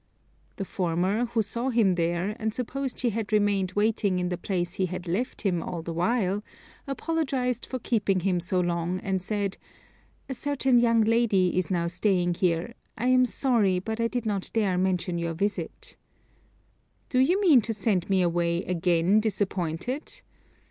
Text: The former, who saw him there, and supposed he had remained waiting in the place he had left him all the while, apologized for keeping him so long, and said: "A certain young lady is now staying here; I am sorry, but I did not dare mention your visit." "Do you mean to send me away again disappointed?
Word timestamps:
The 0.55 0.65
former, 0.65 1.25
who 1.25 1.43
saw 1.43 1.69
him 1.69 1.93
there, 1.93 2.35
and 2.39 2.55
supposed 2.55 3.01
he 3.01 3.11
had 3.11 3.31
remained 3.31 3.73
waiting 3.73 4.17
in 4.17 4.29
the 4.29 4.35
place 4.39 4.73
he 4.73 4.87
had 4.87 5.07
left 5.07 5.43
him 5.43 5.61
all 5.61 5.83
the 5.83 5.93
while, 5.93 6.41
apologized 6.87 7.67
for 7.67 7.77
keeping 7.77 8.21
him 8.21 8.39
so 8.39 8.59
long, 8.59 8.99
and 9.01 9.21
said: 9.21 9.57
"A 10.27 10.33
certain 10.33 10.79
young 10.79 11.01
lady 11.03 11.55
is 11.55 11.69
now 11.69 11.85
staying 11.85 12.33
here; 12.33 12.73
I 12.97 13.09
am 13.09 13.25
sorry, 13.25 13.77
but 13.77 13.99
I 13.99 14.07
did 14.07 14.25
not 14.25 14.49
dare 14.55 14.75
mention 14.75 15.19
your 15.19 15.35
visit." 15.35 15.95
"Do 17.09 17.19
you 17.19 17.39
mean 17.39 17.61
to 17.61 17.71
send 17.71 18.09
me 18.09 18.23
away 18.23 18.63
again 18.63 19.19
disappointed? 19.19 20.23